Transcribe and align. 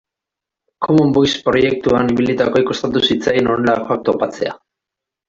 Common 0.85 1.11
Voice 1.17 1.41
proiektuan 1.49 2.09
ibilitakoei 2.15 2.65
kostatu 2.71 3.03
zitzaien 3.11 3.51
honelakoak 3.55 4.03
topatzea. 4.09 4.57